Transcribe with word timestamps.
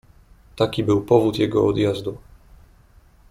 "Taki 0.55 0.83
był 0.83 1.01
powód 1.05 1.39
jego 1.39 1.67
odjazdu“." 1.67 2.17